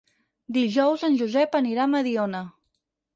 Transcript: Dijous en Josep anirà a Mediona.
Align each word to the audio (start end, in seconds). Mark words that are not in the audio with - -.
Dijous 0.55 1.03
en 1.07 1.17
Josep 1.19 1.57
anirà 1.59 1.83
a 1.85 1.91
Mediona. 1.91 2.41